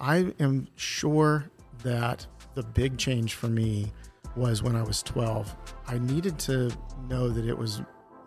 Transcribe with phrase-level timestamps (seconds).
[0.00, 1.50] I am sure
[1.82, 3.92] that the big change for me
[4.36, 5.54] was when I was 12.
[5.86, 6.70] I needed to
[7.08, 7.82] know that it was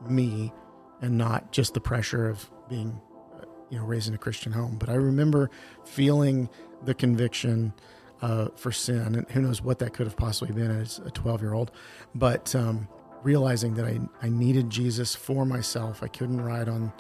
[0.08, 0.54] me
[1.02, 3.00] and not just the pressure of being,
[3.38, 4.78] uh, you know, raised in a Christian home.
[4.78, 5.50] But I remember
[5.84, 6.50] feeling
[6.84, 7.74] the conviction
[8.22, 11.42] uh, for sin, and who knows what that could have possibly been as a 12
[11.42, 11.72] year old.
[12.14, 12.88] But um,
[13.24, 16.94] realizing that I, I needed Jesus for myself, I couldn't ride on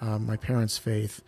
[0.00, 1.22] uh, my parents' faith.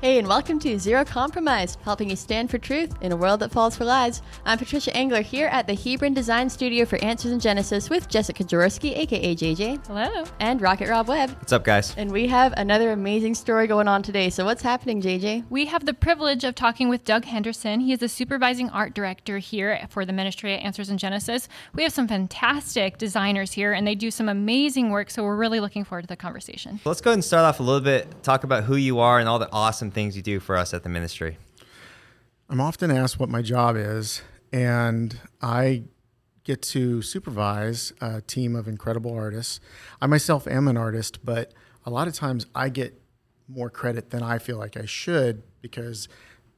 [0.00, 3.50] Hey, and welcome to Zero Compromise, helping you stand for truth in a world that
[3.50, 4.22] falls for lies.
[4.44, 8.44] I'm Patricia Engler here at the Hebron Design Studio for Answers in Genesis with Jessica
[8.44, 9.84] Jaworski, aka JJ.
[9.88, 10.22] Hello.
[10.38, 11.30] And Rocket Rob Webb.
[11.30, 11.96] What's up, guys?
[11.96, 14.30] And we have another amazing story going on today.
[14.30, 15.46] So, what's happening, JJ?
[15.50, 17.80] We have the privilege of talking with Doug Henderson.
[17.80, 21.48] He is the supervising art director here for the ministry at Answers in Genesis.
[21.74, 25.10] We have some fantastic designers here, and they do some amazing work.
[25.10, 26.78] So, we're really looking forward to the conversation.
[26.84, 29.28] Let's go ahead and start off a little bit, talk about who you are and
[29.28, 31.38] all the awesome things you do for us at the ministry.
[32.48, 35.84] I'm often asked what my job is, and I
[36.44, 39.60] get to supervise a team of incredible artists.
[40.00, 41.52] I myself am an artist, but
[41.84, 42.98] a lot of times I get
[43.48, 46.08] more credit than I feel like I should because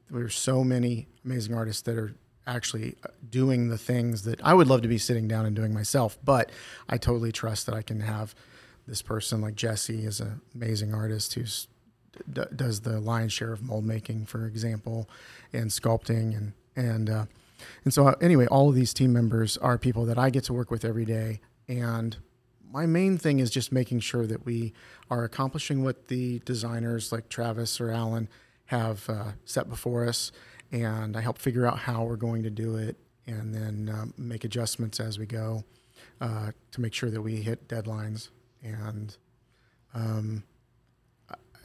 [0.09, 2.15] there are so many amazing artists that are
[2.47, 2.95] actually
[3.29, 6.17] doing the things that I would love to be sitting down and doing myself.
[6.23, 6.51] But
[6.89, 8.33] I totally trust that I can have
[8.87, 11.67] this person like Jesse is an amazing artist who's
[12.31, 15.09] d- does the lion's share of mold making, for example,
[15.53, 17.25] and sculpting and and uh,
[17.83, 20.53] and so uh, anyway, all of these team members are people that I get to
[20.53, 22.17] work with every day, and
[22.71, 24.73] my main thing is just making sure that we
[25.09, 28.29] are accomplishing what the designers like Travis or Alan
[28.65, 30.31] have uh, set before us,
[30.71, 32.95] and I help figure out how we're going to do it,
[33.27, 35.63] and then um, make adjustments as we go
[36.21, 38.29] uh, to make sure that we hit deadlines
[38.63, 39.15] and.
[39.93, 40.43] Um,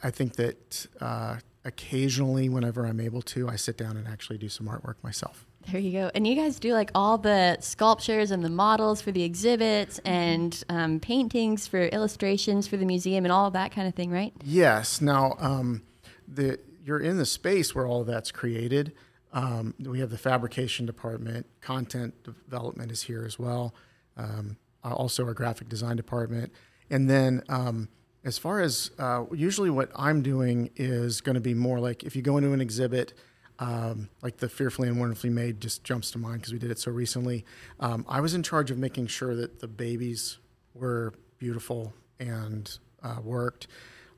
[0.03, 4.49] I think that uh, occasionally, whenever I'm able to, I sit down and actually do
[4.49, 5.45] some artwork myself.
[5.71, 6.09] There you go.
[6.15, 10.63] And you guys do like all the sculptures and the models for the exhibits and
[10.69, 14.33] um, paintings for illustrations for the museum and all that kind of thing, right?
[14.43, 15.01] Yes.
[15.01, 15.83] Now, um,
[16.25, 18.93] the you're in the space where all of that's created.
[19.33, 23.75] Um, we have the fabrication department, content development is here as well.
[24.15, 24.55] Um,
[24.85, 26.53] also, our graphic design department,
[26.89, 27.89] and then um,
[28.27, 32.13] as far as uh, usually what I'm doing is going to be more like if
[32.13, 33.13] you go into an exhibit,
[33.57, 36.77] um, like the Fearfully and Wonderfully Made just jumps to mind because we did it
[36.77, 37.45] so recently.
[37.79, 40.39] Um, I was in charge of making sure that the babies
[40.73, 43.67] were beautiful and uh, worked.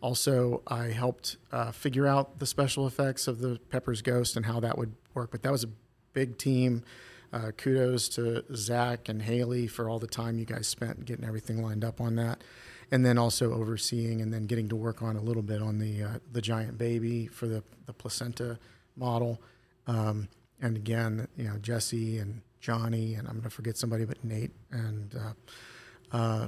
[0.02, 4.60] Also, I helped uh, figure out the special effects of the Pepper's Ghost and how
[4.60, 5.30] that would work.
[5.30, 5.70] But that was a
[6.14, 6.84] big team.
[7.32, 11.62] Uh, kudos to Zach and Haley for all the time you guys spent getting everything
[11.62, 12.42] lined up on that
[12.92, 16.04] and then also overseeing and then getting to work on a little bit on the
[16.04, 18.58] uh, the giant baby for the the placenta
[18.96, 19.42] model.
[19.88, 20.28] Um,
[20.62, 24.52] and again, you know Jesse and Johnny, and I'm going to forget somebody, but Nate
[24.72, 26.48] and uh, uh,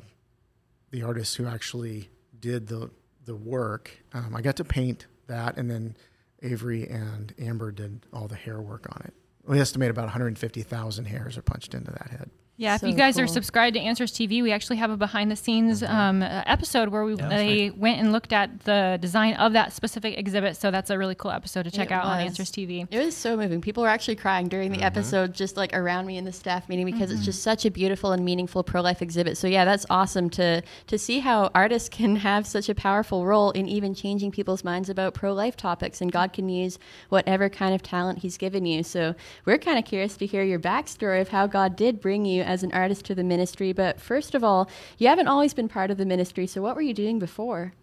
[0.91, 2.09] the artists who actually
[2.39, 2.89] did the
[3.25, 3.91] the work.
[4.13, 5.95] Um, I got to paint that, and then
[6.41, 9.13] Avery and Amber did all the hair work on it.
[9.45, 12.29] We estimate about 150,000 hairs are punched into that head.
[12.61, 13.23] Yeah, So if you guys cool.
[13.23, 16.89] are subscribed to Answers TV, we actually have a behind the scenes um, uh, episode
[16.89, 20.55] where we Yeah, that's they went and looked at the design of that specific exhibit.
[20.57, 22.19] So that's a really cool episode to check It out on.
[22.19, 22.87] Answers TV.
[22.91, 23.61] It was so moving.
[23.61, 26.85] People were actually crying during the episode, just like around me in the staff meeting,
[26.85, 29.37] because it's just such a beautiful and meaningful pro life exhibit.
[29.39, 33.49] So yeah, that's awesome to to see how artists can have such a powerful role
[33.51, 36.77] in even changing people's minds about pro life topics, and God can use
[37.09, 38.83] whatever kind of talent He's given you.
[38.83, 42.43] So we're kind of curious to hear your backstory of how God did bring you
[42.51, 43.73] as an artist to the ministry.
[43.73, 46.45] But first of all, you haven't always been part of the ministry.
[46.47, 47.73] So what were you doing before?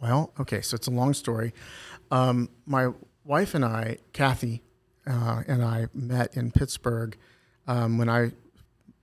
[0.00, 1.52] Well, okay, so it's a long story.
[2.10, 2.92] Um, my
[3.24, 4.62] wife and I, Kathy,
[5.06, 7.16] uh, and I met in Pittsburgh
[7.66, 8.32] um, when I,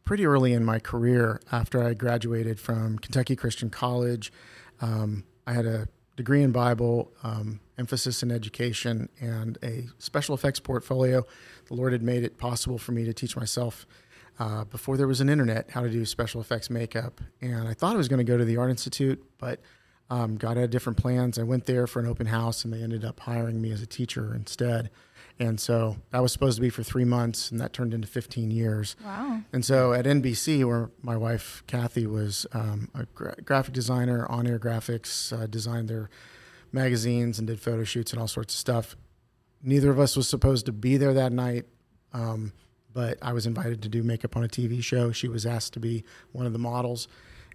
[0.05, 4.31] pretty early in my career, after I graduated from Kentucky Christian College.
[4.81, 10.59] Um, I had a degree in Bible, um, emphasis in education, and a special effects
[10.59, 11.25] portfolio.
[11.67, 13.85] The Lord had made it possible for me to teach myself
[14.39, 17.21] uh, before there was an internet how to do special effects makeup.
[17.41, 19.59] And I thought I was going to go to the Art Institute, but
[20.09, 21.39] um, God had different plans.
[21.39, 23.87] I went there for an open house, and they ended up hiring me as a
[23.87, 24.91] teacher instead.
[25.39, 28.51] And so that was supposed to be for three months, and that turned into 15
[28.51, 28.95] years.
[29.03, 29.41] Wow.
[29.51, 34.59] And so at NBC, where my wife Kathy was um, a gra- graphic designer, on-air
[34.59, 36.09] graphics, uh, designed their
[36.71, 38.95] magazines and did photo shoots and all sorts of stuff.
[39.61, 41.65] Neither of us was supposed to be there that night,
[42.13, 42.53] um,
[42.95, 45.11] but I was invited to do makeup on a TV show.
[45.11, 47.07] She was asked to be one of the models,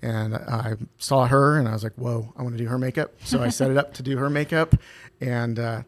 [0.03, 3.15] and I saw her, and I was like, "Whoa, I want to do her makeup."
[3.25, 4.77] So I set it up to do her makeup,
[5.21, 5.83] and uh,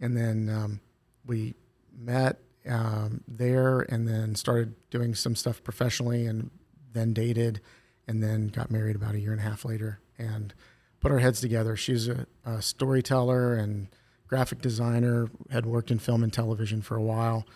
[0.00, 0.80] and then um,
[1.26, 1.54] we
[1.96, 6.50] met um, there and then started doing some stuff professionally and
[6.92, 7.60] then dated
[8.08, 10.54] and then got married about a year and a half later and
[11.00, 11.76] put our heads together.
[11.76, 13.88] She's a, a storyteller and
[14.26, 17.46] graphic designer, had worked in film and television for a while.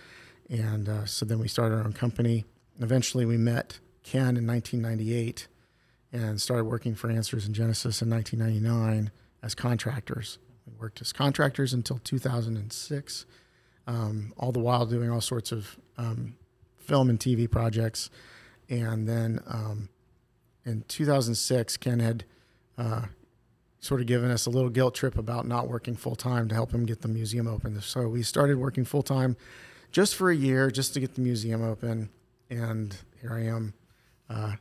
[0.48, 2.44] And uh, so then we started our own company.
[2.80, 5.48] Eventually, we met Ken in 1998
[6.12, 9.10] and started working for Answers in Genesis in 1999
[9.42, 10.38] as contractors.
[10.66, 13.26] We worked as contractors until 2006,
[13.86, 16.36] um, all the while doing all sorts of um,
[16.78, 18.10] film and TV projects.
[18.70, 19.88] And then um,
[20.64, 22.24] in 2006, Ken had
[22.76, 23.02] uh,
[23.80, 26.72] sort of given us a little guilt trip about not working full time to help
[26.72, 27.80] him get the museum open.
[27.80, 29.36] So we started working full time
[29.90, 32.10] just for a year, just to get the museum open.
[32.50, 33.74] And here I am,
[34.30, 34.52] uh,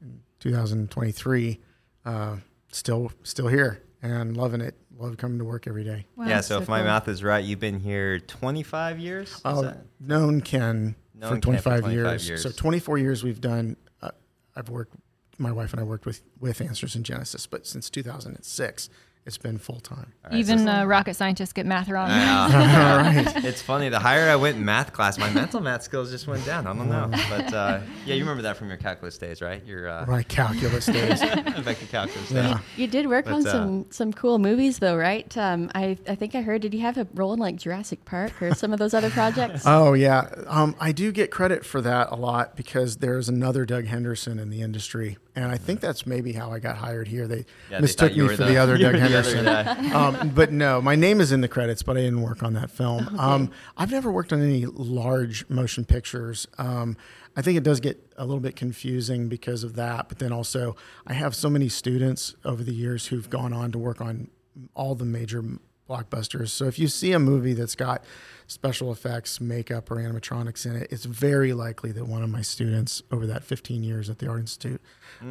[0.00, 1.60] in 2023,
[2.04, 2.36] uh,
[2.70, 4.74] still still here and loving it.
[4.98, 6.06] Love coming to work every day.
[6.16, 6.40] Wow, yeah.
[6.40, 6.86] So, if my cool.
[6.86, 9.30] math is right, you've been here 25 years.
[9.30, 12.28] Is Uh, that- known Ken Known for Ken 25, for 25 years.
[12.28, 12.42] years.
[12.42, 13.76] So 24 years we've done.
[14.00, 14.10] Uh,
[14.54, 14.94] I've worked.
[15.38, 18.88] My wife and I worked with with Answers in Genesis, but since 2006,
[19.24, 20.12] it's been full time.
[20.24, 22.08] All right, so Even uh, rocket scientists get math wrong.
[22.08, 23.28] Yeah.
[23.44, 23.88] It's funny.
[23.88, 26.66] The higher I went in math class, my mental math skills just went down.
[26.66, 29.64] I don't know, but uh, yeah, you remember that from your calculus days, right?
[29.66, 31.20] Your uh, Right, calculus days.
[31.60, 32.32] vector calculus days.
[32.32, 32.58] Yeah.
[32.76, 35.36] You did work But, on uh, some some cool movies though, right?
[35.36, 36.62] Um, I I think I heard.
[36.62, 39.64] Did you have a role in like Jurassic Park or some of those other projects?
[39.74, 43.86] Oh yeah, um, I do get credit for that a lot because there's another Doug
[43.86, 47.26] Henderson in the industry, and I think that's maybe how I got hired here.
[47.26, 49.92] They Yeah, mistook thought you me for the, other Doug were the other Henderson.
[49.94, 52.70] um, but no, my name is in the credits, but I didn't work on that
[52.70, 53.18] film.
[53.18, 56.46] Um, I've never worked on any large motion pictures.
[56.58, 56.96] Um,
[57.34, 60.76] I think it does get a little bit confusing because of that, but then also
[61.06, 64.28] I have so many students over the years who've gone on to work on
[64.74, 65.42] all the major
[65.88, 66.48] blockbusters.
[66.48, 68.04] So if you see a movie that's got
[68.46, 73.02] special effects, makeup, or animatronics in it, it's very likely that one of my students
[73.10, 74.80] over that 15 years at the Art Institute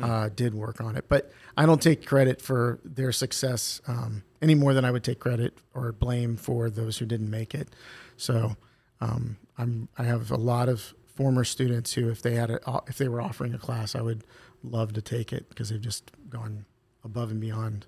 [0.02, 1.06] uh, did work on it.
[1.08, 5.20] But I don't take credit for their success um, any more than I would take
[5.20, 7.70] credit or blame for those who didn't make it.
[8.18, 8.56] So
[9.00, 12.98] um, I'm I have a lot of former students who, if they had a, if
[12.98, 14.24] they were offering a class, I would
[14.64, 16.66] love to take it because they've just gone
[17.04, 17.86] above and beyond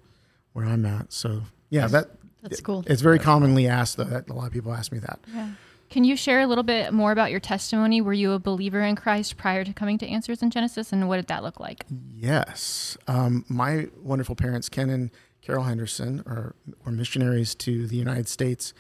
[0.53, 1.13] where I'm at.
[1.13, 2.11] So yeah, that
[2.43, 2.83] That's cool.
[2.85, 4.03] it's very commonly asked though.
[4.03, 5.19] That a lot of people ask me that.
[5.33, 5.49] Yeah.
[5.89, 8.01] Can you share a little bit more about your testimony?
[8.01, 11.17] Were you a believer in Christ prior to coming to Answers in Genesis, and what
[11.17, 11.85] did that look like?
[11.89, 15.11] Yes, um, my wonderful parents, Ken and
[15.41, 18.73] Carol Henderson, are were missionaries to the United States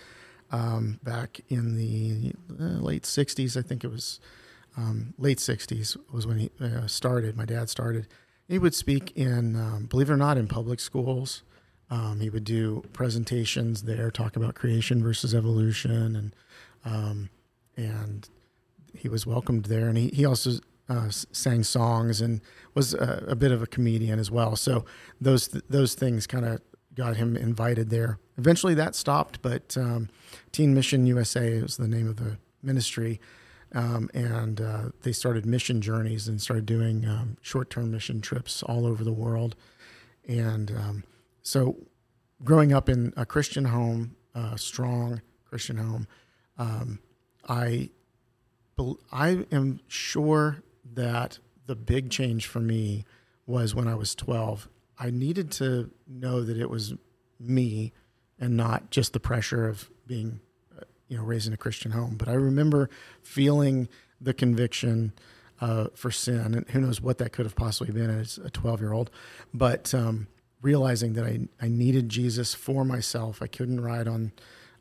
[0.51, 3.55] um, back in the uh, late '60s.
[3.55, 4.19] I think it was
[4.75, 7.37] um, late '60s was when he uh, started.
[7.37, 8.07] My dad started.
[8.47, 11.43] He would speak in, um, believe it or not, in public schools.
[11.93, 16.35] Um, he would do presentations there, talk about creation versus evolution, and
[16.85, 17.29] um,
[17.77, 18.27] and
[18.95, 19.89] he was welcomed there.
[19.89, 20.53] And he, he also
[20.89, 22.41] uh, sang songs and
[22.73, 24.55] was a, a bit of a comedian as well.
[24.55, 24.85] So
[25.21, 26.61] those those things kind of
[26.95, 28.17] got him invited there.
[28.39, 30.09] Eventually, that stopped, but um,
[30.51, 33.21] Teen Mission USA was the name of the ministry.
[33.75, 38.85] Um, and uh, they started mission journeys and started doing um, short-term mission trips all
[38.85, 39.55] over the world.
[40.27, 41.03] And um,
[41.43, 41.75] so,
[42.43, 46.07] growing up in a Christian home, a strong Christian home,
[46.57, 46.99] um,
[47.47, 47.89] I
[49.11, 50.63] I am sure
[50.93, 53.05] that the big change for me
[53.45, 54.67] was when I was 12.
[54.97, 56.93] I needed to know that it was
[57.39, 57.93] me
[58.39, 60.39] and not just the pressure of being,
[60.77, 62.15] uh, you know, raised in a Christian home.
[62.17, 62.89] But I remember
[63.21, 63.89] feeling
[64.19, 65.13] the conviction
[65.61, 68.81] uh, for sin, and who knows what that could have possibly been as a 12
[68.81, 69.11] year old.
[69.53, 70.27] But um,
[70.63, 74.31] realizing that I, I needed Jesus for myself, I couldn't ride on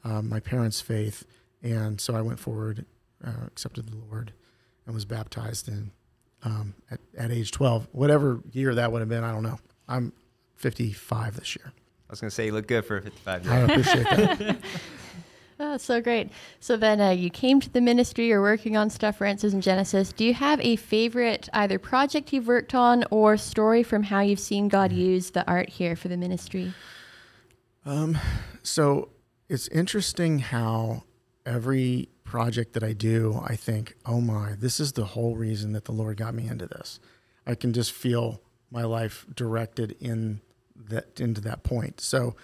[0.05, 1.25] um, my parents' faith.
[1.62, 2.87] And so I went forward,
[3.25, 4.33] uh, accepted the Lord,
[4.87, 5.91] and was baptized in
[6.45, 7.89] um, at, at age 12.
[7.93, 9.59] Whatever year that would have been, I don't know.
[9.89, 10.12] I'm
[10.57, 11.73] 55 this year.
[12.09, 13.71] I was gonna say you look good for a 55 year I old.
[13.71, 14.57] appreciate that.
[15.64, 16.28] Oh, so great.
[16.59, 19.61] So then uh, you came to the ministry, you're working on stuff for Answers in
[19.61, 20.12] Genesis.
[20.12, 24.40] Do you have a favorite either project you've worked on or story from how you've
[24.40, 26.75] seen God use the art here for the ministry?
[27.87, 28.19] Um,
[28.64, 29.11] so
[29.49, 31.04] it's interesting how
[31.47, 35.85] every project that I do, I think, oh my, this is the whole reason that
[35.85, 36.99] the Lord got me into this.
[37.47, 38.42] I can just feel
[38.73, 40.40] my life directed in
[40.75, 42.00] that into that point.
[42.00, 42.35] So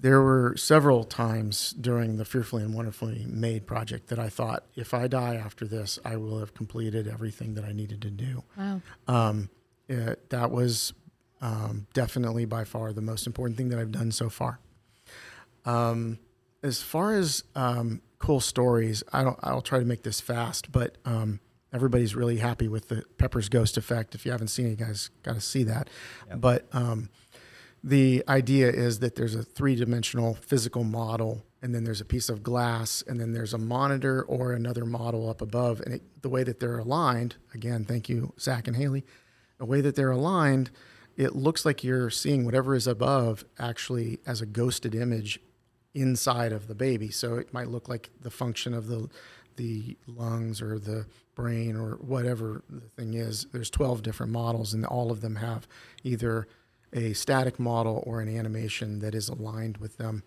[0.00, 4.92] there were several times during the fearfully and wonderfully made project that I thought, if
[4.92, 8.44] I die after this, I will have completed everything that I needed to do.
[8.56, 8.82] Wow.
[9.08, 9.50] Um,
[9.88, 10.92] it, that was
[11.40, 14.60] um, definitely by far the most important thing that I've done so far.
[15.64, 16.18] Um,
[16.62, 19.38] as far as um, cool stories, I don't.
[19.42, 21.40] I'll try to make this fast, but um,
[21.72, 24.14] everybody's really happy with the Pepper's Ghost effect.
[24.14, 25.90] If you haven't seen it, you guys got to see that.
[26.34, 27.10] But um,
[27.86, 32.42] the idea is that there's a three-dimensional physical model, and then there's a piece of
[32.42, 35.82] glass, and then there's a monitor or another model up above.
[35.82, 39.04] And it, the way that they're aligned, again, thank you, Zach and Haley.
[39.58, 40.70] The way that they're aligned,
[41.18, 45.38] it looks like you're seeing whatever is above actually as a ghosted image
[45.92, 47.10] inside of the baby.
[47.10, 49.08] So it might look like the function of the
[49.56, 53.46] the lungs or the brain or whatever the thing is.
[53.52, 55.68] There's 12 different models, and all of them have
[56.02, 56.48] either
[56.94, 60.22] a static model or an animation that is aligned with them.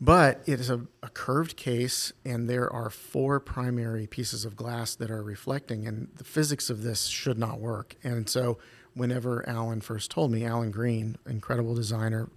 [0.00, 4.94] But it is a, a curved case, and there are four primary pieces of glass
[4.94, 7.96] that are reflecting, and the physics of this should not work.
[8.02, 8.58] And so,
[8.94, 12.30] whenever Alan first told me, Alan Green, incredible designer,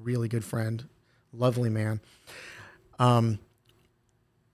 [0.00, 0.88] really good friend,
[1.32, 2.00] lovely man.
[2.98, 3.38] Um,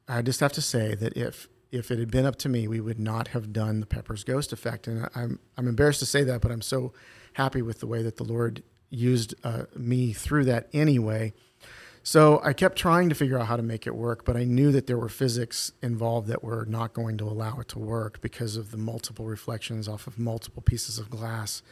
[0.06, 2.80] I just have to say that if if it had been up to me, we
[2.80, 4.86] would not have done the Pepper's Ghost effect.
[4.86, 6.92] And I'm I'm embarrassed to say that, but I'm so
[7.32, 11.32] happy with the way that the Lord used uh, me through that anyway.
[12.04, 14.72] So I kept trying to figure out how to make it work, but I knew
[14.72, 18.56] that there were physics involved that were not going to allow it to work because
[18.56, 21.62] of the multiple reflections off of multiple pieces of glass.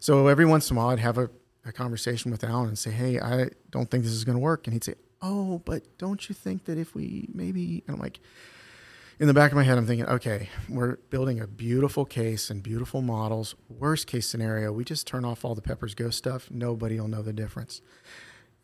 [0.00, 1.30] So every once in a while, I'd have a,
[1.64, 4.66] a conversation with Alan and say, "Hey, I don't think this is going to work,"
[4.66, 8.18] and he'd say, "Oh, but don't you think that if we maybe?" And I'm like,
[9.18, 12.62] in the back of my head, I'm thinking, okay, we're building a beautiful case and
[12.62, 13.54] beautiful models.
[13.68, 16.50] Worst case scenario, we just turn off all the Pepper's Ghost stuff.
[16.50, 17.80] Nobody will know the difference.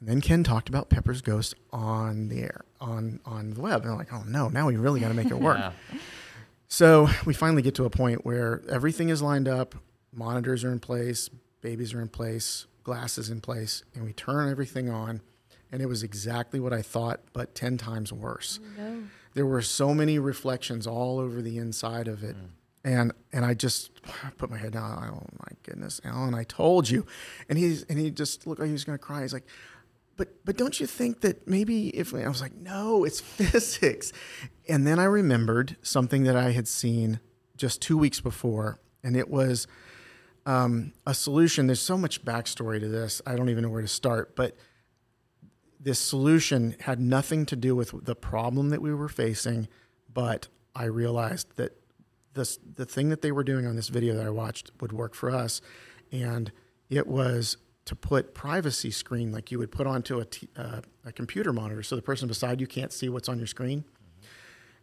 [0.00, 3.82] And then Ken talked about Pepper's Ghost on the air, on on the web.
[3.82, 5.58] And I'm like, oh no, now we really got to make it work.
[5.92, 5.99] Yeah.
[6.66, 9.76] So we finally get to a point where everything is lined up,
[10.12, 11.28] monitors are in place,
[11.61, 15.20] babies are in place, glasses in place, and we turn everything on.
[15.70, 18.58] And it was exactly what I thought, but 10 times worse.
[18.62, 19.02] Oh, no.
[19.34, 22.36] There were so many reflections all over the inside of it.
[22.84, 23.90] And and I just
[24.36, 25.10] put my head down.
[25.10, 27.06] Oh my goodness, Alan, I told you.
[27.48, 29.22] And he's and he just looked like he was gonna cry.
[29.22, 29.46] He's like,
[30.16, 34.12] but but don't you think that maybe if I was like, no, it's physics.
[34.68, 37.20] And then I remembered something that I had seen
[37.56, 39.66] just two weeks before, and it was
[40.46, 41.66] um, a solution.
[41.66, 43.22] There's so much backstory to this.
[43.26, 44.56] I don't even know where to start, but
[45.84, 49.68] this solution had nothing to do with the problem that we were facing,
[50.12, 51.76] but I realized that
[52.32, 55.14] this the thing that they were doing on this video that I watched would work
[55.14, 55.60] for us,
[56.10, 56.50] and
[56.88, 61.12] it was to put privacy screen like you would put onto a, t- uh, a
[61.12, 63.84] computer monitor, so the person beside you can't see what's on your screen.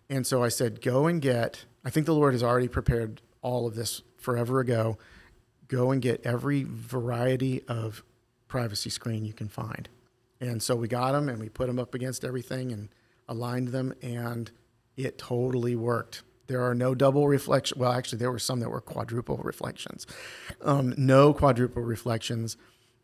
[0.07, 1.65] And so I said, go and get.
[1.83, 4.99] I think the Lord has already prepared all of this forever ago.
[5.67, 8.03] Go and get every variety of
[8.47, 9.89] privacy screen you can find.
[10.41, 12.89] And so we got them and we put them up against everything and
[13.29, 14.51] aligned them, and
[14.97, 16.23] it totally worked.
[16.47, 17.79] There are no double reflection.
[17.79, 20.05] Well, actually, there were some that were quadruple reflections.
[20.61, 22.57] Um, no quadruple reflections.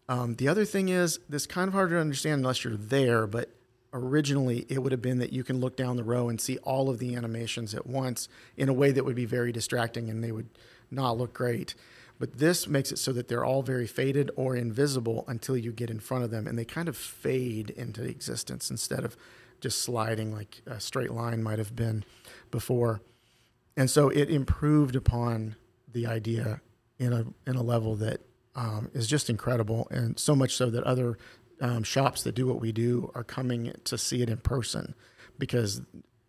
[0.10, 3.52] Um, the other thing is, this kind of hard to understand unless you're there, but
[3.94, 6.90] originally it would have been that you can look down the row and see all
[6.90, 8.28] of the animations at once
[8.58, 10.50] in a way that would be very distracting and they would
[10.92, 11.74] not look great.
[12.20, 15.90] But this makes it so that they're all very faded or invisible until you get
[15.90, 19.16] in front of them and they kind of fade into existence instead of
[19.62, 22.04] just sliding like a straight line might have been
[22.52, 23.02] before.
[23.76, 25.56] And so it improved upon
[25.92, 26.62] the idea
[27.00, 28.22] in a in a level that
[28.56, 31.18] um, is just incredible, and so much so that other
[31.62, 34.96] um, shops that do what we do are coming to see it in person
[35.38, 35.82] because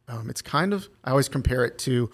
[0.09, 2.11] um, it's kind of I always compare it to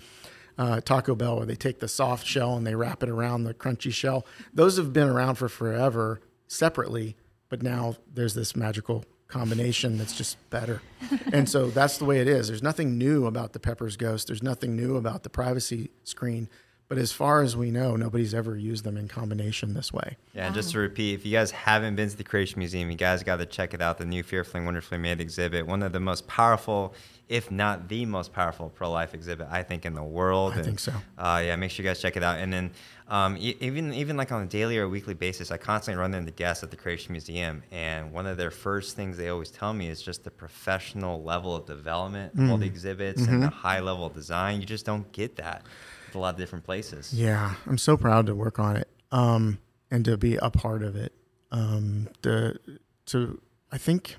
[0.59, 3.55] uh, Taco Bell where they take the soft shell and they wrap it around the
[3.55, 4.27] crunchy shell.
[4.53, 7.17] Those have been around for forever separately,
[7.49, 10.81] but now there's this magical combination that's just better.
[11.33, 12.49] and so that's the way it is.
[12.49, 14.29] There's nothing new about the Pepper's Ghost.
[14.29, 16.49] There's nothing new about the privacy screen.
[16.87, 20.17] But as far as we know, nobody's ever used them in combination this way.
[20.35, 22.97] Yeah, and just to repeat, if you guys haven't been to the Creation Museum, you
[22.97, 23.97] guys got to check it out.
[23.97, 26.95] The new Fearfully and Wonderfully Made exhibit, one of the most powerful,
[27.29, 30.53] if not the most powerful pro-life exhibit I think in the world.
[30.53, 30.93] I think so.
[31.17, 32.39] Uh, yeah, make sure you guys check it out.
[32.39, 32.71] And then
[33.09, 36.63] um, even even like on a daily or weekly basis, I constantly run into guests
[36.63, 40.03] at the Creation Museum, and one of their first things they always tell me is
[40.03, 44.13] just the professional level of development of all the exhibits and the high level of
[44.13, 44.61] design.
[44.61, 45.73] You just don't get that with
[46.15, 47.13] a lot of different places.
[47.13, 49.59] Yeah, I'm so proud to work on it um,
[49.91, 51.13] and to be a part of it.
[51.51, 52.59] Um, the
[53.07, 53.41] to
[53.71, 54.17] I think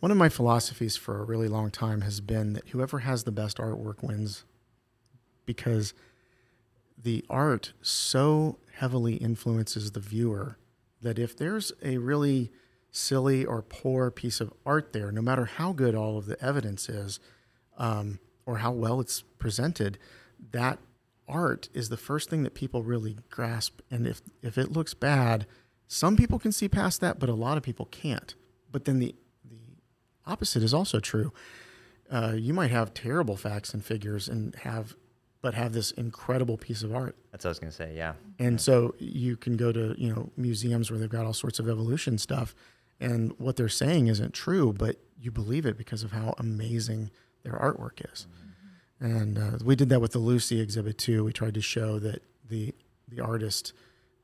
[0.00, 3.32] one of my philosophies for a really long time has been that whoever has the
[3.32, 4.44] best artwork wins,
[5.46, 5.94] because
[7.00, 10.56] the art so heavily influences the viewer
[11.02, 12.50] that if there's a really
[12.90, 16.88] silly or poor piece of art there, no matter how good all of the evidence
[16.88, 17.18] is
[17.78, 19.98] um, or how well it's presented,
[20.52, 20.78] that
[21.28, 23.80] art is the first thing that people really grasp.
[23.90, 25.46] And if, if it looks bad,
[25.86, 28.34] some people can see past that, but a lot of people can't.
[28.70, 29.14] But then the,
[29.44, 29.76] the
[30.26, 31.32] opposite is also true.
[32.10, 34.94] Uh, you might have terrible facts and figures and have
[35.42, 37.16] but have this incredible piece of art.
[37.32, 37.94] That's what I was gonna say.
[37.96, 38.12] Yeah.
[38.38, 41.68] And so you can go to you know museums where they've got all sorts of
[41.68, 42.54] evolution stuff,
[43.00, 47.10] and what they're saying isn't true, but you believe it because of how amazing
[47.42, 48.26] their artwork is.
[48.30, 48.48] Mm-hmm.
[49.02, 51.24] And uh, we did that with the Lucy exhibit too.
[51.24, 52.72] We tried to show that the
[53.08, 53.72] the artist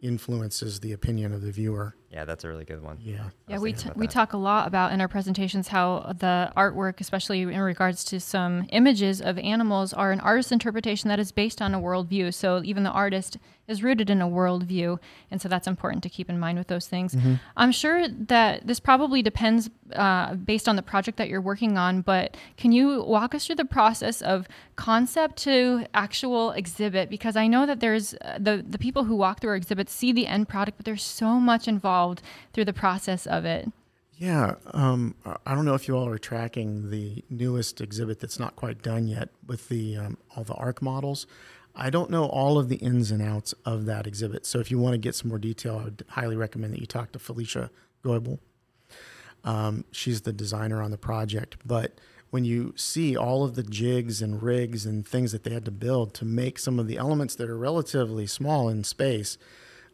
[0.00, 1.96] influences the opinion of the viewer.
[2.10, 2.98] Yeah, that's a really good one.
[3.00, 3.30] Yeah.
[3.48, 7.42] Yeah, we, t- we talk a lot about in our presentations how the artwork, especially
[7.42, 11.74] in regards to some images of animals, are an artist's interpretation that is based on
[11.74, 12.32] a worldview.
[12.32, 14.98] So even the artist is rooted in a worldview.
[15.30, 17.14] And so that's important to keep in mind with those things.
[17.14, 17.34] Mm-hmm.
[17.56, 22.00] I'm sure that this probably depends uh, based on the project that you're working on,
[22.00, 27.10] but can you walk us through the process of concept to actual exhibit?
[27.10, 30.12] Because I know that there's uh, the, the people who walk through our exhibits see
[30.12, 32.22] the end product, but there's so much involved
[32.52, 33.70] through the process of it.
[34.16, 35.14] Yeah, um,
[35.46, 39.06] I don't know if you all are tracking the newest exhibit that's not quite done
[39.06, 41.28] yet with the um, all the Ark models.
[41.78, 44.44] I don't know all of the ins and outs of that exhibit.
[44.44, 46.86] So if you want to get some more detail, I would highly recommend that you
[46.86, 47.70] talk to Felicia
[48.02, 48.40] Goebel.
[49.44, 51.56] Um, she's the designer on the project.
[51.64, 55.64] But when you see all of the jigs and rigs and things that they had
[55.66, 59.38] to build to make some of the elements that are relatively small in space,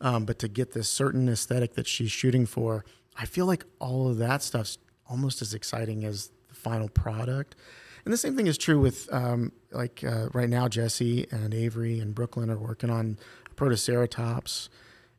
[0.00, 2.85] um, but to get this certain aesthetic that she's shooting for,
[3.17, 7.55] I feel like all of that stuff's almost as exciting as the final product.
[8.04, 11.99] And the same thing is true with um, like uh, right now, Jesse and Avery
[11.99, 13.18] and Brooklyn are working on
[13.56, 14.68] Protoceratops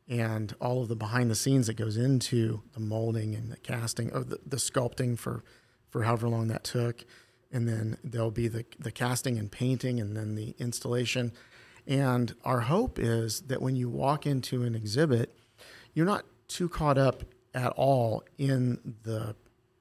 [0.08, 4.12] and all of the behind the scenes that goes into the molding and the casting
[4.12, 5.42] or the, the sculpting for,
[5.90, 7.04] for however long that took.
[7.50, 11.32] And then there'll be the, the casting and painting and then the installation.
[11.88, 15.36] And our hope is that when you walk into an exhibit,
[15.92, 19.34] you're not too caught up at all in the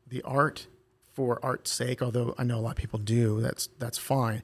[0.08, 0.68] the art
[1.16, 3.40] for art's sake, although I know a lot of people do.
[3.42, 4.44] That's that's fine,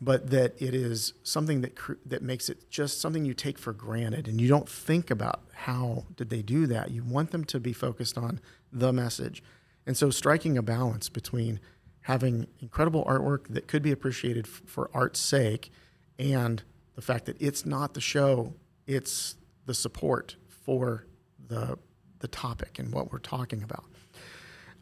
[0.00, 3.72] but that it is something that cr- that makes it just something you take for
[3.72, 6.90] granted, and you don't think about how did they do that.
[6.90, 8.38] You want them to be focused on
[8.70, 9.42] the message,
[9.86, 11.58] and so striking a balance between
[12.02, 15.70] having incredible artwork that could be appreciated f- for art's sake,
[16.18, 16.62] and
[16.96, 18.52] the fact that it's not the show,
[18.86, 21.06] it's the support for
[21.48, 21.78] the
[22.18, 23.84] the topic and what we're talking about.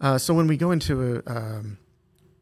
[0.02, 1.78] Uh, so when we go into a, um,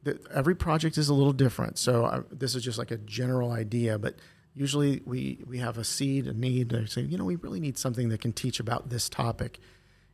[0.03, 1.79] the, every project is a little different.
[1.79, 4.17] So I, this is just like a general idea, but
[4.55, 7.77] usually we we have a seed, a need to say, you know, we really need
[7.77, 9.59] something that can teach about this topic,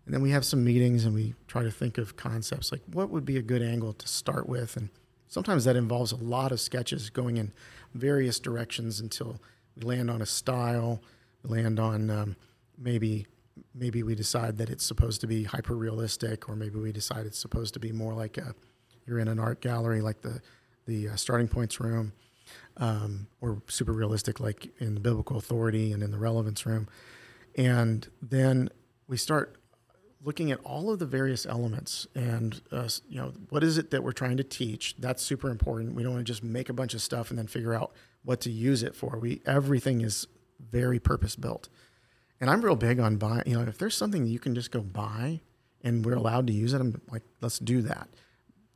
[0.04, 3.10] and then we have some meetings and we try to think of concepts like what
[3.10, 4.90] would be a good angle to start with, and
[5.28, 7.52] sometimes that involves a lot of sketches going in
[7.94, 9.40] various directions until
[9.76, 11.00] we land on a style,
[11.44, 12.36] we land on um,
[12.76, 13.26] maybe
[13.74, 17.38] maybe we decide that it's supposed to be hyper realistic, or maybe we decide it's
[17.38, 18.54] supposed to be more like a
[19.06, 20.40] you're in an art gallery like the
[20.86, 22.12] the uh, starting points room,
[22.76, 26.88] um, or super realistic like in the biblical authority and in the relevance room,
[27.56, 28.68] and then
[29.08, 29.56] we start
[30.22, 34.02] looking at all of the various elements and uh, you know what is it that
[34.02, 34.96] we're trying to teach?
[34.98, 35.94] That's super important.
[35.94, 37.92] We don't want to just make a bunch of stuff and then figure out
[38.24, 39.18] what to use it for.
[39.20, 40.26] We everything is
[40.58, 41.68] very purpose built
[42.40, 43.42] and I'm real big on buying.
[43.46, 45.40] You know, if there's something you can just go buy
[45.82, 48.08] and we're allowed to use it, I'm like, let's do that.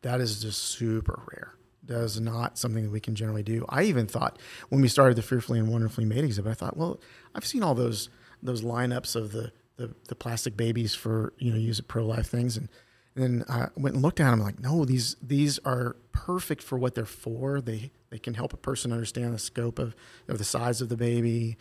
[0.03, 1.55] That is just super rare.
[1.85, 3.65] That is not something that we can generally do.
[3.69, 7.01] I even thought when we started the Fearfully and Wonderfully Made exhibit, I thought, well,
[7.35, 8.09] I've seen all those
[8.43, 12.27] those lineups of the the, the plastic babies for you know use it pro life
[12.27, 12.69] things, and,
[13.15, 14.41] and then I went and looked at them.
[14.41, 17.61] like, no, these these are perfect for what they're for.
[17.61, 19.97] They they can help a person understand the scope of,
[20.29, 21.57] of the size of the baby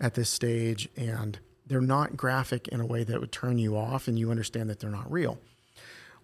[0.00, 4.08] at this stage, and they're not graphic in a way that would turn you off
[4.08, 5.38] and you understand that they're not real.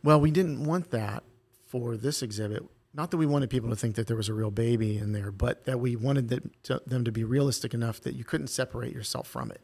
[0.02, 1.22] Well, we didn't want that
[1.66, 2.64] for this exhibit.
[2.94, 5.30] Not that we wanted people to think that there was a real baby in there,
[5.30, 8.92] but that we wanted them to, them to be realistic enough that you couldn't separate
[8.92, 9.60] yourself from it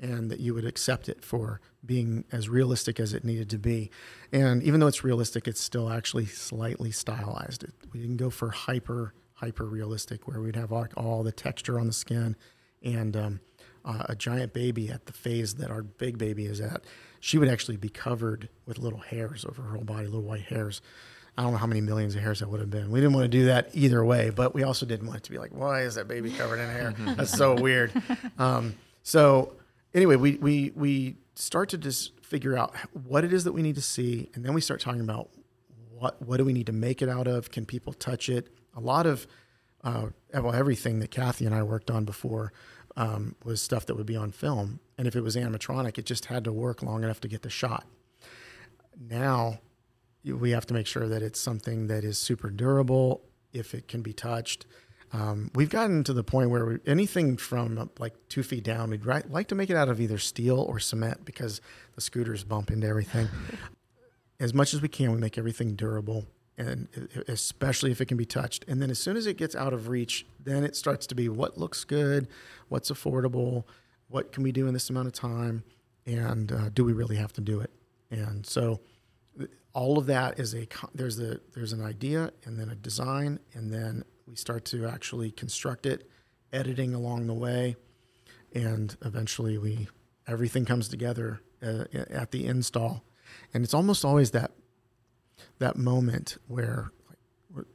[0.00, 3.90] and that you would accept it for being as realistic as it needed to be.
[4.30, 7.64] And even though it's realistic, it's still actually slightly stylized.
[7.92, 11.86] We didn't go for hyper, hyper realistic where we'd have all, all the texture on
[11.86, 12.36] the skin
[12.82, 13.40] and um,
[13.84, 16.84] uh, a giant baby at the phase that our big baby is at,
[17.20, 20.80] she would actually be covered with little hairs over her whole body, little white hairs.
[21.38, 22.90] I don't know how many millions of hairs that would have been.
[22.90, 25.30] We didn't want to do that either way, but we also didn't want it to
[25.30, 26.94] be like, why is that baby covered in hair?
[27.16, 27.92] That's so weird.
[28.38, 29.54] Um, so
[29.94, 33.76] anyway, we, we, we start to just figure out what it is that we need
[33.76, 35.30] to see, and then we start talking about
[35.90, 37.50] what what do we need to make it out of?
[37.50, 38.48] Can people touch it?
[38.76, 39.26] A lot of
[39.84, 42.52] uh, well, everything that Kathy and I worked on before
[42.96, 46.26] um, was stuff that would be on film, and if it was animatronic, it just
[46.26, 47.86] had to work long enough to get the shot.
[48.98, 49.60] Now
[50.24, 54.02] we have to make sure that it's something that is super durable if it can
[54.02, 54.66] be touched.
[55.12, 59.06] Um, we've gotten to the point where we, anything from like two feet down, we'd
[59.06, 61.60] ri- like to make it out of either steel or cement because
[61.94, 63.28] the scooters bump into everything.
[64.40, 66.26] as much as we can, we make everything durable,
[66.58, 66.88] and
[67.28, 68.64] especially if it can be touched.
[68.66, 71.28] And then as soon as it gets out of reach, then it starts to be
[71.28, 72.28] what looks good,
[72.68, 73.64] what's affordable,
[74.08, 75.64] what can we do in this amount of time,
[76.06, 77.70] and uh, do we really have to do it?
[78.10, 78.80] And so
[79.76, 83.70] all of that is a there's a there's an idea and then a design and
[83.70, 86.08] then we start to actually construct it
[86.50, 87.76] editing along the way
[88.54, 89.86] and eventually we
[90.26, 93.04] everything comes together uh, at the install
[93.52, 94.52] and it's almost always that
[95.58, 96.92] that moment where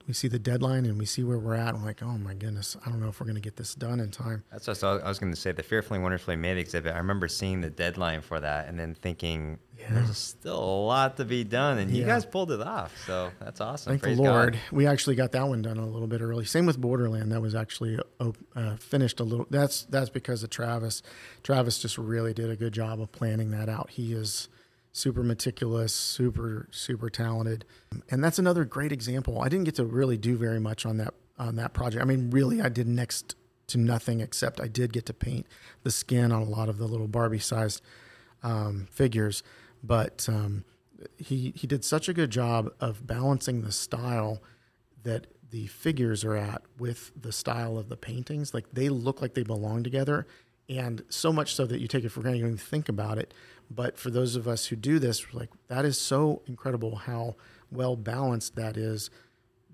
[0.08, 1.74] we see the deadline and we see where we're at.
[1.74, 4.00] I'm like, oh my goodness, I don't know if we're going to get this done
[4.00, 4.44] in time.
[4.52, 5.52] That's what I was going to say.
[5.52, 6.94] The Fearfully Wonderfully Made exhibit.
[6.94, 9.88] I remember seeing the deadline for that and then thinking, yeah.
[9.92, 12.94] there's still a lot to be done, and you guys pulled it off.
[13.06, 13.92] So that's awesome.
[13.92, 14.54] Thank Praise the Lord.
[14.54, 14.62] God.
[14.72, 16.46] We actually got that one done a little bit early.
[16.46, 17.32] Same with Borderland.
[17.32, 19.48] That was actually uh, finished a little.
[19.50, 21.02] That's that's because of Travis.
[21.44, 23.92] Travis just really did a good job of planning that out.
[23.92, 24.50] He is
[24.92, 27.66] super meticulous, super super talented,
[28.10, 29.42] and that's another great example.
[29.42, 32.02] I didn't get to really do very much on that on that project.
[32.02, 33.36] I mean, really, I did next
[33.68, 35.48] to nothing except I did get to paint
[35.84, 37.82] the skin on a lot of the little Barbie sized
[38.44, 39.44] um, figures,
[39.84, 40.66] but um,
[41.18, 44.42] he he did such a good job of balancing the style
[45.04, 48.54] that the figures are at with the style of the paintings.
[48.54, 50.28] Like they look like they belong together,
[50.70, 53.18] and so much so that you take it for granted, you don't even think about
[53.18, 53.34] it.
[53.74, 57.36] But for those of us who do this, like that is so incredible how
[57.72, 59.10] well balanced that is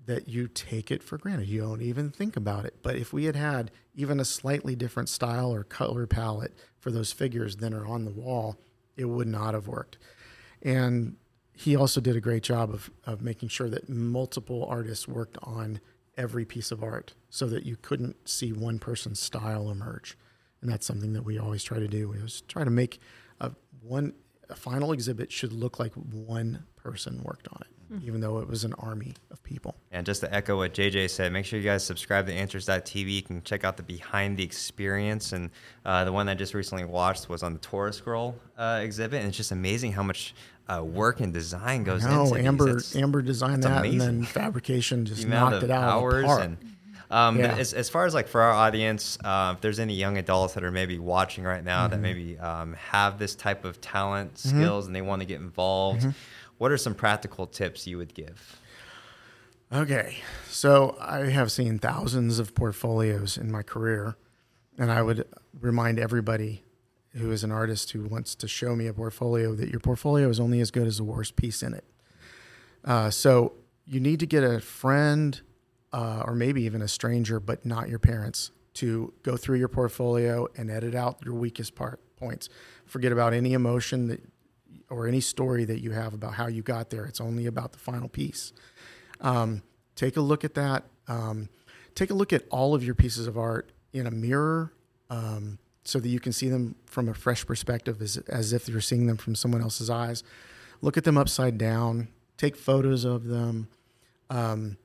[0.06, 1.48] that you take it for granted.
[1.48, 2.76] You don't even think about it.
[2.82, 7.12] But if we had had even a slightly different style or color palette for those
[7.12, 8.56] figures than are on the wall,
[8.96, 9.98] it would not have worked.
[10.62, 11.16] And
[11.52, 15.80] he also did a great job of, of making sure that multiple artists worked on
[16.16, 20.16] every piece of art so that you couldn't see one person's style emerge.
[20.62, 22.12] And that's something that we always try to do.
[22.12, 23.00] is try to make
[23.82, 24.14] one
[24.50, 28.06] a final exhibit should look like one person worked on it, mm-hmm.
[28.06, 29.76] even though it was an army of people.
[29.90, 33.12] And just to echo what JJ said, make sure you guys subscribe to Answers.tv.
[33.12, 35.32] You can check out the behind the experience.
[35.32, 35.50] And
[35.84, 39.20] uh, the one I just recently watched was on the Torah Scroll uh, exhibit.
[39.20, 40.34] And it's just amazing how much
[40.68, 44.00] uh, work and design goes into Amber, Amber designed that, amazing.
[44.00, 46.44] and then fabrication just knocked it out hours of the park.
[46.44, 46.58] And,
[47.10, 47.56] um, yeah.
[47.56, 50.64] as, as far as like for our audience, uh, if there's any young adults that
[50.64, 51.92] are maybe watching right now mm-hmm.
[51.92, 54.60] that maybe um, have this type of talent, mm-hmm.
[54.60, 56.10] skills, and they want to get involved, mm-hmm.
[56.58, 58.60] what are some practical tips you would give?
[59.72, 60.18] Okay,
[60.48, 64.16] so I have seen thousands of portfolios in my career,
[64.78, 65.26] and I would
[65.60, 66.64] remind everybody
[67.14, 70.38] who is an artist who wants to show me a portfolio that your portfolio is
[70.40, 71.84] only as good as the worst piece in it.
[72.84, 73.54] Uh, so
[73.86, 75.40] you need to get a friend
[75.92, 80.46] uh, or maybe even a stranger, but not your parents, to go through your portfolio
[80.56, 82.48] and edit out your weakest part points.
[82.86, 84.22] Forget about any emotion that
[84.90, 87.04] or any story that you have about how you got there.
[87.04, 88.52] It's only about the final piece.
[89.20, 89.62] Um,
[89.94, 90.84] take a look at that.
[91.08, 91.48] Um,
[91.94, 94.72] take a look at all of your pieces of art in a mirror
[95.10, 98.80] um, so that you can see them from a fresh perspective as, as if you're
[98.80, 100.22] seeing them from someone else's eyes.
[100.80, 102.08] Look at them upside down.
[102.36, 103.68] Take photos of them.
[104.30, 104.76] Um,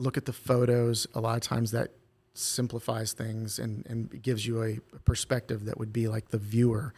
[0.00, 1.06] look at the photos.
[1.14, 1.90] A lot of times that
[2.34, 6.94] simplifies things and, and gives you a perspective that would be like the viewer.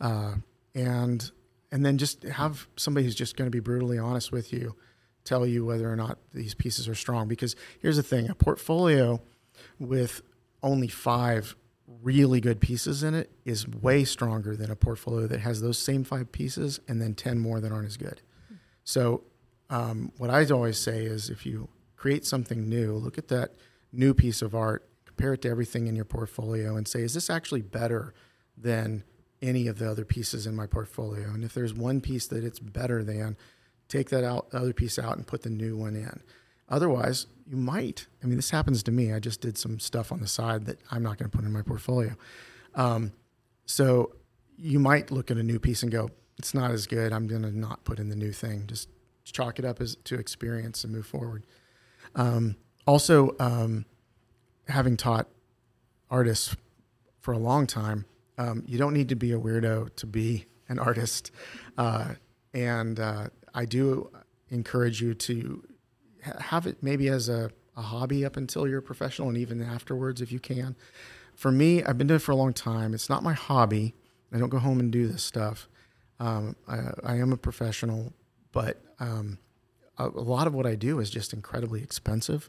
[0.00, 0.34] Uh,
[0.74, 1.30] and
[1.70, 4.76] and then just have somebody who's just going to be brutally honest with you,
[5.24, 7.28] tell you whether or not these pieces are strong.
[7.28, 9.20] Because here's the thing: a portfolio
[9.78, 10.22] with
[10.62, 11.56] only five
[12.02, 16.04] really good pieces in it is way stronger than a portfolio that has those same
[16.04, 18.20] five pieces and then ten more that aren't as good.
[18.84, 19.22] So,
[19.70, 21.68] um, what I always say is, if you
[22.02, 23.54] create something new, look at that
[23.92, 27.30] new piece of art, compare it to everything in your portfolio, and say, is this
[27.30, 28.12] actually better
[28.58, 29.04] than
[29.40, 31.28] any of the other pieces in my portfolio?
[31.28, 33.36] And if there's one piece that it's better than,
[33.86, 36.24] take that out, other piece out, and put the new one in.
[36.68, 38.08] Otherwise, you might.
[38.20, 39.12] I mean, this happens to me.
[39.12, 41.52] I just did some stuff on the side that I'm not going to put in
[41.52, 42.16] my portfolio.
[42.74, 43.12] Um,
[43.64, 44.16] so
[44.56, 47.12] you might look at a new piece and go, it's not as good.
[47.12, 48.66] I'm going to not put in the new thing.
[48.66, 48.88] Just
[49.22, 51.44] chalk it up as to experience and move forward.
[52.14, 53.84] Um, also, um,
[54.68, 55.28] having taught
[56.10, 56.56] artists
[57.20, 58.04] for a long time,
[58.38, 61.30] um, you don't need to be a weirdo to be an artist,
[61.78, 62.14] uh,
[62.54, 64.10] and uh, I do
[64.50, 65.62] encourage you to
[66.22, 70.32] have it maybe as a, a hobby up until you're professional, and even afterwards if
[70.32, 70.76] you can.
[71.34, 72.94] For me, I've been doing it for a long time.
[72.94, 73.94] It's not my hobby.
[74.32, 75.68] I don't go home and do this stuff.
[76.20, 78.12] Um, I, I am a professional,
[78.52, 79.38] but um,
[79.98, 82.48] a, lot of what I do is just incredibly expensive.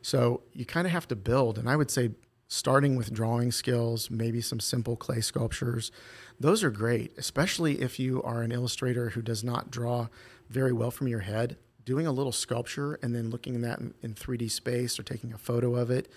[0.00, 1.58] So you kind of have to build.
[1.58, 2.10] And I would say
[2.48, 5.90] starting with drawing skills, maybe some simple clay sculptures,
[6.38, 10.08] those are great, especially if you are an illustrator who does not draw
[10.48, 11.56] very well from your head.
[11.84, 15.32] Doing a little sculpture and then looking at that in, in 3D space or taking
[15.32, 16.08] a photo of it.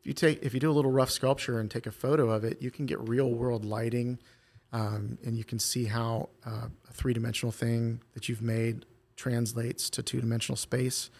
[0.00, 2.44] If you take if you do a little rough sculpture and take a photo of
[2.44, 4.18] it, you can get real world lighting,
[4.70, 8.84] um, and you can see how uh, a three dimensional thing that you've made
[9.16, 11.10] translates to two dimensional space.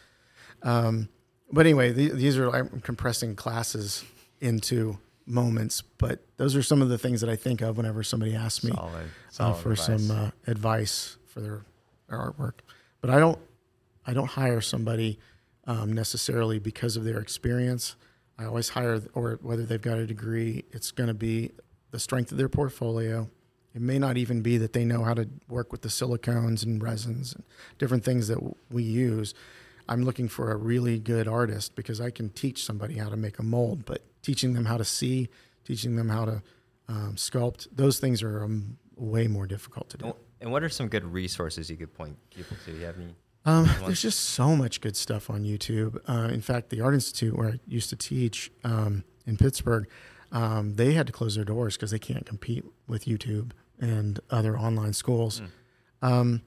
[0.62, 1.09] Um,
[1.52, 4.04] but anyway, the, these are I'm compressing classes
[4.40, 8.35] into moments, but those are some of the things that I think of whenever somebody
[8.35, 9.87] asks me Solid, uh, for advice.
[9.87, 11.61] some uh, advice for their,
[12.09, 12.54] their artwork.
[13.00, 13.38] But I don't
[14.07, 15.18] I don't hire somebody
[15.66, 17.96] um, necessarily because of their experience.
[18.38, 21.52] I always hire, or whether they've got a degree, it's going to be
[21.90, 23.30] the strength of their portfolio.
[23.75, 26.81] It may not even be that they know how to work with the silicones and
[26.83, 27.43] resins and
[27.79, 29.35] different things that w- we use.
[29.89, 33.39] I'm looking for a really good artist because I can teach somebody how to make
[33.39, 35.29] a mold, but teaching them how to see,
[35.65, 36.43] teaching them how to
[36.89, 40.15] um, sculpt, those things are um, way more difficult to do.
[40.41, 42.73] And- what are some good resources you could point people to?
[42.73, 43.15] You have any?
[43.47, 45.99] Um, there's just so much good stuff on YouTube.
[46.07, 49.89] Uh, in fact, the Art Institute, where I used to teach um, in Pittsburgh,
[50.33, 53.53] um, they had to close their doors because they can't compete with YouTube
[53.85, 55.40] and other online schools.
[56.03, 56.42] Um,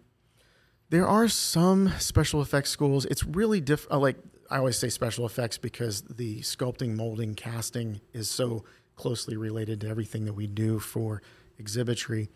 [0.89, 3.06] there are some special effects schools.
[3.06, 3.88] It's really diff.
[3.91, 4.17] uh, Like
[4.50, 8.63] I always say, special effects because the sculpting, molding, casting is so
[8.95, 11.21] closely related to everything that we do for
[11.60, 12.30] exhibitry.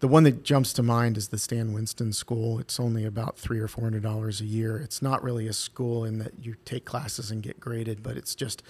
[0.00, 2.58] The one that jumps to mind is the Stan Winston School.
[2.58, 4.78] It's only about three or four hundred dollars a year.
[4.78, 8.34] It's not really a school in that you take classes and get graded, but it's
[8.34, 8.62] just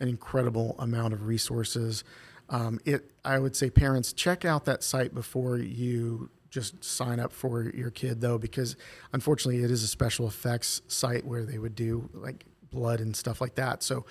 [0.00, 2.04] an incredible amount of resources.
[2.50, 7.32] Um, it, I would say, parents check out that site before you just sign up
[7.32, 8.76] for your kid, though, because
[9.12, 13.40] unfortunately, it is a special effects site where they would do like blood and stuff
[13.40, 13.82] like that.
[13.82, 14.06] So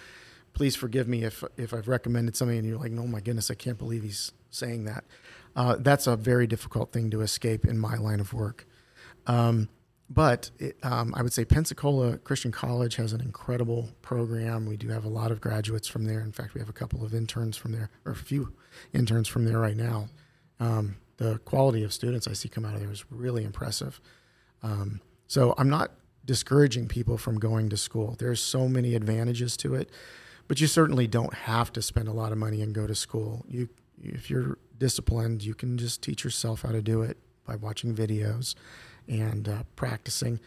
[0.53, 3.55] please forgive me if if I've recommended something and you're like, oh my goodness, I
[3.55, 5.03] can't believe he's saying that.
[5.55, 8.67] Uh, that's a very difficult thing to escape in my line of work.
[9.25, 9.69] Um,
[10.09, 14.65] but it, um, I would say Pensacola Christian College has an incredible program.
[14.65, 16.21] We do have a lot of graduates from there.
[16.21, 18.53] In fact, we have a couple of interns from there, or a few
[18.93, 20.07] interns from there right now.
[20.59, 23.99] Um, the quality of students I see come out of there is really impressive.
[24.63, 25.91] Um, so I'm not
[26.23, 28.15] discouraging people from going to school.
[28.17, 29.89] There's so many advantages to it,
[30.47, 33.45] but you certainly don't have to spend a lot of money and go to school.
[33.49, 33.69] You,
[34.01, 38.55] if you're disciplined, you can just teach yourself how to do it by watching videos
[39.07, 40.39] and uh, practicing.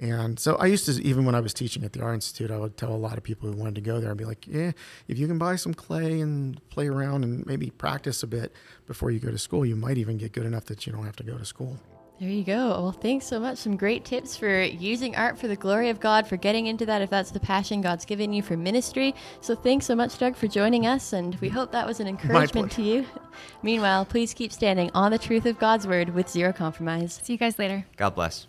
[0.00, 2.56] And so I used to, even when I was teaching at the Art Institute, I
[2.56, 4.70] would tell a lot of people who wanted to go there, I'd be like, yeah,
[5.08, 8.52] if you can buy some clay and play around and maybe practice a bit
[8.86, 11.16] before you go to school, you might even get good enough that you don't have
[11.16, 11.78] to go to school.
[12.20, 12.68] There you go.
[12.70, 13.58] Well, thanks so much.
[13.58, 17.00] Some great tips for using art for the glory of God, for getting into that
[17.00, 19.14] if that's the passion God's given you for ministry.
[19.40, 22.72] So thanks so much, Doug, for joining us, and we hope that was an encouragement
[22.72, 23.06] to you.
[23.62, 27.20] Meanwhile, please keep standing on the truth of God's word with zero compromise.
[27.22, 27.86] See you guys later.
[27.96, 28.48] God bless.